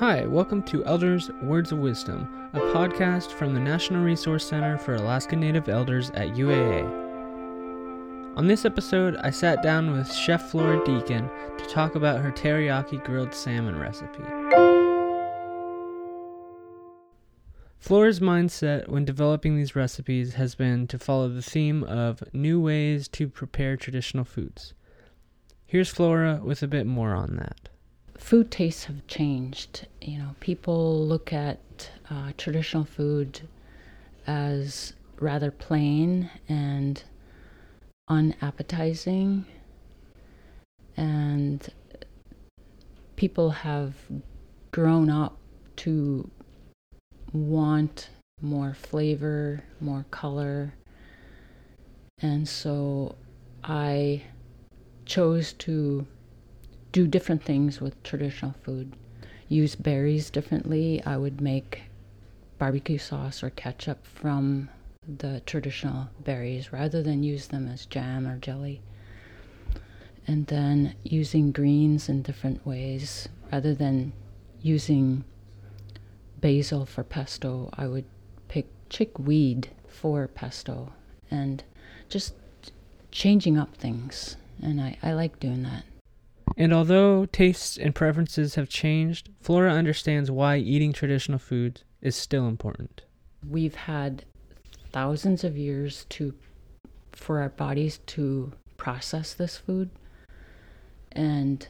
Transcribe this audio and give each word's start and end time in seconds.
Hi, 0.00 0.26
welcome 0.26 0.60
to 0.64 0.84
Elders 0.86 1.30
Words 1.40 1.70
of 1.70 1.78
Wisdom, 1.78 2.50
a 2.52 2.58
podcast 2.58 3.30
from 3.30 3.54
the 3.54 3.60
National 3.60 4.02
Resource 4.02 4.44
Center 4.44 4.76
for 4.76 4.96
Alaska 4.96 5.36
Native 5.36 5.68
Elders 5.68 6.10
at 6.10 6.30
UAA. 6.30 6.82
On 8.36 8.48
this 8.48 8.64
episode, 8.64 9.14
I 9.18 9.30
sat 9.30 9.62
down 9.62 9.92
with 9.92 10.12
Chef 10.12 10.50
Flora 10.50 10.84
Deacon 10.84 11.30
to 11.58 11.64
talk 11.66 11.94
about 11.94 12.20
her 12.20 12.32
teriyaki 12.32 13.04
grilled 13.04 13.32
salmon 13.32 13.78
recipe. 13.78 14.24
Flora's 17.78 18.18
mindset 18.18 18.88
when 18.88 19.04
developing 19.04 19.54
these 19.54 19.76
recipes 19.76 20.34
has 20.34 20.56
been 20.56 20.88
to 20.88 20.98
follow 20.98 21.28
the 21.28 21.40
theme 21.40 21.84
of 21.84 22.20
new 22.32 22.60
ways 22.60 23.06
to 23.10 23.28
prepare 23.28 23.76
traditional 23.76 24.24
foods. 24.24 24.74
Here's 25.64 25.88
Flora 25.88 26.40
with 26.42 26.64
a 26.64 26.68
bit 26.68 26.84
more 26.84 27.14
on 27.14 27.36
that 27.36 27.68
food 28.16 28.50
tastes 28.50 28.84
have 28.84 29.06
changed. 29.06 29.86
You 30.00 30.18
know, 30.18 30.30
people 30.40 31.06
look 31.06 31.32
at 31.32 31.90
uh, 32.10 32.32
traditional 32.36 32.84
food 32.84 33.40
as 34.26 34.94
rather 35.20 35.50
plain 35.50 36.30
and 36.48 37.02
unappetizing, 38.08 39.44
and 40.96 41.68
people 43.16 43.50
have 43.50 43.94
grown 44.70 45.10
up 45.10 45.38
to 45.76 46.30
want 47.32 48.10
more 48.40 48.74
flavor, 48.74 49.62
more 49.80 50.04
color, 50.10 50.74
and 52.20 52.48
so 52.48 53.14
I 53.62 54.22
chose 55.04 55.52
to 55.54 56.06
do 56.94 57.08
different 57.08 57.42
things 57.42 57.80
with 57.80 58.00
traditional 58.04 58.54
food. 58.62 58.92
Use 59.48 59.74
berries 59.74 60.30
differently. 60.30 61.02
I 61.04 61.16
would 61.16 61.40
make 61.40 61.82
barbecue 62.56 62.98
sauce 62.98 63.42
or 63.42 63.50
ketchup 63.50 64.06
from 64.06 64.68
the 65.18 65.42
traditional 65.44 66.08
berries 66.22 66.72
rather 66.72 67.02
than 67.02 67.24
use 67.24 67.48
them 67.48 67.66
as 67.66 67.84
jam 67.84 68.28
or 68.28 68.38
jelly. 68.38 68.80
And 70.28 70.46
then 70.46 70.94
using 71.02 71.50
greens 71.50 72.08
in 72.08 72.22
different 72.22 72.64
ways 72.64 73.28
rather 73.50 73.74
than 73.74 74.12
using 74.62 75.24
basil 76.40 76.86
for 76.86 77.02
pesto, 77.02 77.70
I 77.74 77.88
would 77.88 78.06
pick 78.46 78.68
chickweed 78.88 79.68
for 79.88 80.28
pesto 80.28 80.92
and 81.28 81.64
just 82.08 82.34
changing 83.10 83.58
up 83.58 83.74
things. 83.74 84.36
And 84.62 84.80
I, 84.80 84.96
I 85.02 85.12
like 85.12 85.40
doing 85.40 85.64
that. 85.64 85.82
And 86.56 86.72
although 86.72 87.26
tastes 87.26 87.76
and 87.76 87.94
preferences 87.94 88.54
have 88.54 88.68
changed, 88.68 89.30
Flora 89.40 89.72
understands 89.72 90.30
why 90.30 90.56
eating 90.58 90.92
traditional 90.92 91.38
foods 91.38 91.84
is 92.00 92.14
still 92.14 92.46
important. 92.46 93.02
We've 93.48 93.74
had 93.74 94.24
thousands 94.92 95.42
of 95.42 95.56
years 95.56 96.06
to 96.10 96.34
for 97.12 97.40
our 97.40 97.48
bodies 97.48 97.98
to 98.06 98.52
process 98.76 99.34
this 99.34 99.56
food 99.56 99.90
and 101.14 101.68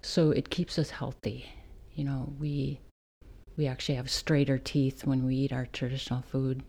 so 0.00 0.30
it 0.30 0.50
keeps 0.50 0.78
us 0.78 0.90
healthy. 0.90 1.46
You 1.94 2.04
know, 2.04 2.32
we 2.38 2.80
we 3.56 3.66
actually 3.66 3.96
have 3.96 4.10
straighter 4.10 4.58
teeth 4.58 5.04
when 5.04 5.24
we 5.24 5.36
eat 5.36 5.52
our 5.52 5.66
traditional 5.66 6.22
food. 6.22 6.62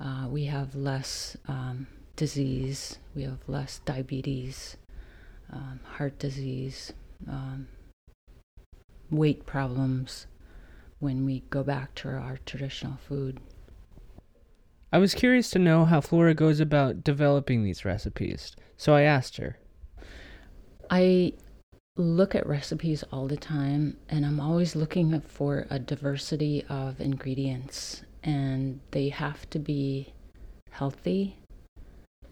Uh, 0.00 0.26
we 0.28 0.44
have 0.44 0.74
less 0.76 1.36
um, 1.48 1.88
disease. 2.14 2.98
We 3.16 3.24
have 3.24 3.40
less 3.48 3.80
diabetes 3.84 4.76
um, 5.52 5.80
heart 5.84 6.18
disease, 6.18 6.92
um, 7.28 7.68
weight 9.10 9.46
problems 9.46 10.26
when 10.98 11.24
we 11.24 11.40
go 11.50 11.62
back 11.62 11.94
to 11.96 12.08
our 12.08 12.38
traditional 12.44 12.96
food. 12.96 13.40
I 14.92 14.98
was 14.98 15.14
curious 15.14 15.50
to 15.50 15.58
know 15.58 15.84
how 15.84 16.00
Flora 16.00 16.34
goes 16.34 16.60
about 16.60 17.04
developing 17.04 17.62
these 17.62 17.84
recipes, 17.84 18.56
so 18.76 18.94
I 18.94 19.02
asked 19.02 19.36
her. 19.36 19.58
I 20.90 21.34
look 21.96 22.34
at 22.34 22.46
recipes 22.46 23.04
all 23.12 23.28
the 23.28 23.36
time, 23.36 23.98
and 24.08 24.24
I'm 24.24 24.40
always 24.40 24.74
looking 24.74 25.20
for 25.20 25.66
a 25.68 25.78
diversity 25.78 26.64
of 26.68 27.00
ingredients, 27.00 28.02
and 28.22 28.80
they 28.92 29.10
have 29.10 29.48
to 29.50 29.58
be 29.58 30.14
healthy 30.70 31.36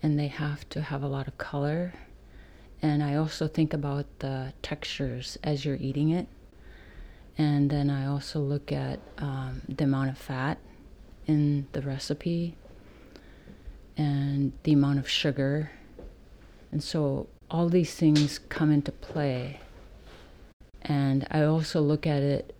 and 0.02 0.18
they 0.18 0.28
have 0.28 0.68
to 0.68 0.80
have 0.80 1.02
a 1.02 1.08
lot 1.08 1.26
of 1.26 1.36
color 1.38 1.92
and 2.82 3.02
I 3.02 3.14
also 3.14 3.48
think 3.48 3.72
about 3.72 4.06
the 4.18 4.52
textures 4.62 5.38
as 5.42 5.64
you're 5.64 5.76
eating 5.76 6.10
it. 6.10 6.28
And 7.38 7.70
then 7.70 7.90
I 7.90 8.06
also 8.06 8.40
look 8.40 8.72
at 8.72 9.00
um, 9.18 9.62
the 9.68 9.84
amount 9.84 10.10
of 10.10 10.18
fat 10.18 10.58
in 11.26 11.66
the 11.72 11.82
recipe 11.82 12.56
and 13.96 14.52
the 14.62 14.72
amount 14.72 14.98
of 14.98 15.08
sugar. 15.08 15.70
And 16.72 16.82
so 16.82 17.28
all 17.50 17.68
these 17.68 17.94
things 17.94 18.38
come 18.38 18.70
into 18.70 18.92
play. 18.92 19.60
And 20.82 21.26
I 21.30 21.42
also 21.42 21.80
look 21.80 22.06
at 22.06 22.22
it 22.22 22.52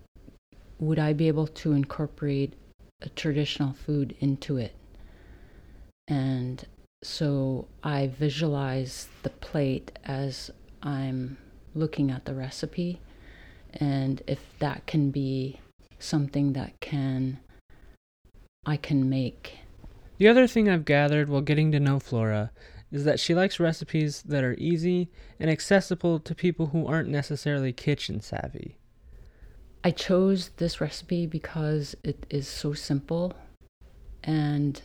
would 0.79 0.99
I 0.99 1.13
be 1.13 1.27
able 1.27 1.47
to 1.47 1.71
incorporate 1.71 2.53
a 3.01 3.09
traditional 3.09 3.73
food 3.73 4.15
into 4.19 4.57
it? 4.57 4.75
And 6.07 6.63
so 7.03 7.67
I 7.83 8.07
visualize 8.07 9.07
the 9.23 9.29
plate 9.29 9.91
as 10.03 10.51
I'm 10.81 11.37
looking 11.75 12.11
at 12.11 12.25
the 12.25 12.33
recipe, 12.33 12.99
and 13.73 14.21
if 14.27 14.39
that 14.59 14.85
can 14.87 15.11
be 15.11 15.59
something 15.99 16.53
that 16.53 16.79
can 16.79 17.39
I 18.65 18.75
can 18.75 19.09
make. 19.09 19.59
The 20.17 20.27
other 20.27 20.45
thing 20.45 20.67
I've 20.67 20.83
gathered 20.83 21.29
while 21.29 21.41
getting 21.41 21.71
to 21.71 21.79
know 21.79 21.99
Flora 21.99 22.51
is 22.91 23.05
that 23.05 23.19
she 23.19 23.33
likes 23.33 23.59
recipes 23.59 24.23
that 24.23 24.43
are 24.43 24.55
easy 24.57 25.09
and 25.39 25.49
accessible 25.49 26.19
to 26.19 26.35
people 26.35 26.67
who 26.67 26.85
aren't 26.85 27.09
necessarily 27.09 27.71
kitchen 27.71 28.19
savvy. 28.21 28.77
I 29.83 29.91
chose 29.91 30.49
this 30.57 30.81
recipe 30.81 31.27
because 31.27 31.95
it 32.03 32.25
is 32.29 32.47
so 32.47 32.73
simple 32.73 33.33
and 34.23 34.81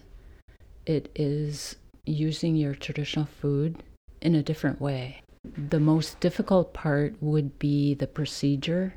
it 0.87 1.11
is 1.17 1.77
using 2.05 2.57
your 2.57 2.75
traditional 2.75 3.27
food 3.27 3.83
in 4.21 4.35
a 4.35 4.43
different 4.43 4.81
way. 4.81 5.23
The 5.57 5.81
most 5.81 6.21
difficult 6.21 6.73
part 6.73 7.15
would 7.21 7.59
be 7.59 7.95
the 7.95 8.07
procedure 8.07 8.95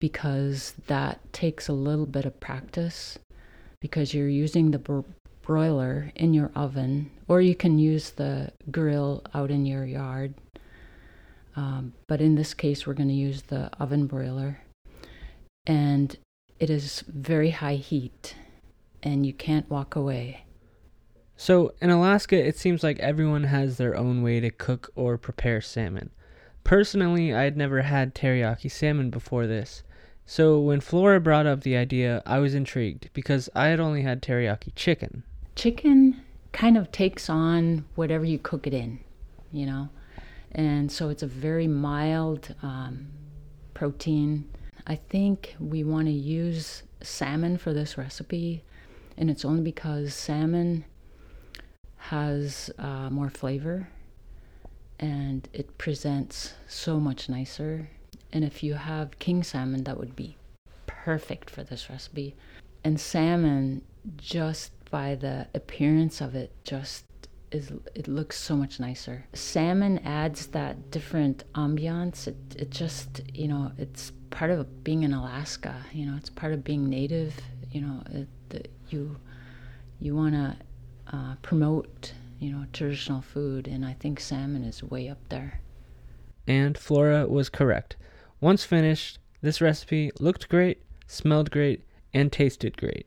because 0.00 0.74
that 0.86 1.20
takes 1.32 1.68
a 1.68 1.72
little 1.72 2.06
bit 2.06 2.24
of 2.24 2.40
practice 2.40 3.18
because 3.80 4.12
you're 4.14 4.28
using 4.28 4.70
the 4.70 4.78
bro- 4.78 5.04
broiler 5.42 6.12
in 6.14 6.34
your 6.34 6.50
oven 6.54 7.10
or 7.28 7.40
you 7.40 7.54
can 7.54 7.78
use 7.78 8.10
the 8.10 8.52
grill 8.70 9.22
out 9.34 9.50
in 9.50 9.66
your 9.66 9.84
yard. 9.84 10.34
Um, 11.56 11.92
but 12.06 12.20
in 12.20 12.34
this 12.34 12.54
case, 12.54 12.86
we're 12.86 12.94
going 12.94 13.08
to 13.08 13.14
use 13.14 13.42
the 13.42 13.70
oven 13.78 14.06
broiler. 14.06 14.60
And 15.66 16.16
it 16.58 16.70
is 16.70 17.02
very 17.08 17.50
high 17.50 17.76
heat 17.76 18.34
and 19.02 19.26
you 19.26 19.32
can't 19.32 19.68
walk 19.70 19.96
away. 19.96 20.44
So, 21.40 21.72
in 21.80 21.88
Alaska, 21.88 22.36
it 22.36 22.58
seems 22.58 22.82
like 22.82 22.98
everyone 22.98 23.44
has 23.44 23.78
their 23.78 23.96
own 23.96 24.20
way 24.20 24.40
to 24.40 24.50
cook 24.50 24.90
or 24.94 25.16
prepare 25.16 25.62
salmon. 25.62 26.10
Personally, 26.64 27.32
I 27.32 27.44
had 27.44 27.56
never 27.56 27.80
had 27.80 28.14
teriyaki 28.14 28.70
salmon 28.70 29.08
before 29.08 29.46
this, 29.46 29.82
so 30.26 30.60
when 30.60 30.82
Flora 30.82 31.18
brought 31.18 31.46
up 31.46 31.62
the 31.62 31.78
idea, 31.78 32.22
I 32.26 32.40
was 32.40 32.54
intrigued 32.54 33.08
because 33.14 33.48
I 33.54 33.68
had 33.68 33.80
only 33.80 34.02
had 34.02 34.20
teriyaki 34.20 34.74
chicken. 34.74 35.22
Chicken 35.56 36.20
kind 36.52 36.76
of 36.76 36.92
takes 36.92 37.30
on 37.30 37.86
whatever 37.94 38.26
you 38.26 38.38
cook 38.38 38.66
it 38.66 38.74
in, 38.74 39.00
you 39.50 39.64
know, 39.64 39.88
and 40.52 40.92
so 40.92 41.08
it's 41.08 41.22
a 41.22 41.26
very 41.26 41.66
mild 41.66 42.54
um, 42.62 43.06
protein. 43.72 44.46
I 44.86 44.96
think 44.96 45.56
we 45.58 45.84
want 45.84 46.06
to 46.06 46.12
use 46.12 46.82
salmon 47.02 47.56
for 47.56 47.72
this 47.72 47.96
recipe, 47.96 48.62
and 49.16 49.30
it's 49.30 49.46
only 49.46 49.62
because 49.62 50.12
salmon 50.12 50.84
has 52.00 52.70
uh, 52.78 53.10
more 53.10 53.30
flavor 53.30 53.88
and 54.98 55.48
it 55.52 55.78
presents 55.78 56.54
so 56.66 56.98
much 56.98 57.28
nicer. 57.28 57.88
And 58.32 58.44
if 58.44 58.62
you 58.62 58.74
have 58.74 59.18
king 59.18 59.42
salmon, 59.42 59.84
that 59.84 59.98
would 59.98 60.16
be 60.16 60.36
perfect 60.86 61.50
for 61.50 61.62
this 61.62 61.88
recipe. 61.88 62.34
And 62.84 63.00
salmon, 63.00 63.82
just 64.16 64.72
by 64.90 65.14
the 65.14 65.46
appearance 65.54 66.20
of 66.20 66.34
it, 66.34 66.52
just 66.64 67.04
is 67.50 67.72
it 67.94 68.06
looks 68.06 68.38
so 68.38 68.56
much 68.56 68.78
nicer. 68.78 69.26
Salmon 69.32 69.98
adds 69.98 70.48
that 70.48 70.90
different 70.90 71.44
ambiance. 71.54 72.28
It 72.28 72.36
it 72.56 72.70
just 72.70 73.22
you 73.34 73.48
know 73.48 73.72
it's 73.76 74.12
part 74.30 74.50
of 74.50 74.84
being 74.84 75.02
in 75.02 75.12
Alaska. 75.12 75.74
You 75.92 76.06
know 76.06 76.16
it's 76.16 76.30
part 76.30 76.52
of 76.52 76.62
being 76.62 76.88
native. 76.88 77.34
You 77.72 77.80
know 77.80 78.02
it, 78.10 78.70
you 78.90 79.16
you 79.98 80.14
want 80.14 80.34
to 80.34 80.56
uh, 81.12 81.34
promote, 81.42 82.12
you 82.38 82.50
know, 82.52 82.64
traditional 82.72 83.20
food, 83.20 83.66
and 83.66 83.84
I 83.84 83.94
think 83.94 84.20
salmon 84.20 84.64
is 84.64 84.82
way 84.82 85.08
up 85.08 85.18
there. 85.28 85.60
And 86.46 86.76
Flora 86.78 87.26
was 87.26 87.48
correct. 87.48 87.96
Once 88.40 88.64
finished, 88.64 89.18
This 89.42 89.60
recipe 89.60 90.10
looked 90.20 90.48
great, 90.50 90.82
smelled 91.06 91.50
great, 91.50 91.82
and 92.12 92.30
tasted 92.30 92.76
great. 92.76 93.06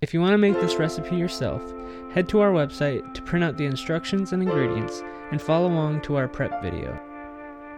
If 0.00 0.12
you 0.12 0.20
want 0.20 0.32
to 0.32 0.38
make 0.38 0.60
this 0.60 0.76
recipe 0.76 1.16
yourself, 1.16 1.62
head 2.12 2.28
to 2.28 2.40
our 2.40 2.52
website 2.52 3.14
to 3.14 3.22
print 3.22 3.44
out 3.44 3.56
the 3.56 3.64
instructions 3.64 4.32
and 4.32 4.42
ingredients 4.42 5.02
and 5.30 5.40
follow 5.40 5.68
along 5.68 6.02
to 6.02 6.16
our 6.16 6.28
prep 6.28 6.62
video. 6.62 7.00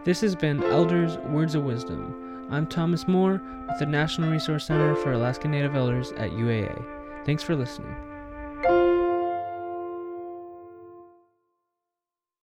This 0.05 0.20
has 0.23 0.35
been 0.35 0.62
Elders 0.64 1.19
Words 1.19 1.55
of 1.55 1.64
Wisdom. 1.64 2.49
I'm 2.50 2.67
Thomas 2.67 3.06
Moore 3.06 3.41
with 3.69 3.79
the 3.79 3.87
National 3.87 4.31
Resource 4.31 4.67
Center 4.67 4.97
for 4.97 5.12
Alaska 5.12 5.47
Native 5.47 5.76
Elders 5.76 6.12
at 6.12 6.31
UAA. 6.32 6.85
Thanks 7.25 7.43
for 7.43 7.55
listening. 7.55 7.94